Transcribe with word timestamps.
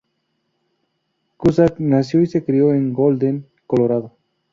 Cusack 1.37 1.77
nació 1.79 2.21
y 2.21 2.25
se 2.25 2.43
crio 2.43 2.73
en 2.73 2.91
Golden, 2.91 3.45
Colorado. 3.67 4.15